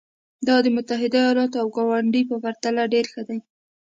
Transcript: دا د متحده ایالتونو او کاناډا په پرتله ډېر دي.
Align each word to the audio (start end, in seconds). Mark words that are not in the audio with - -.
دا 0.47 0.55
د 0.65 0.67
متحده 0.75 1.17
ایالتونو 1.23 1.59
او 1.63 1.67
کاناډا 1.75 2.21
په 2.29 2.35
پرتله 2.43 2.81
ډېر 2.93 3.05
دي. 3.27 3.37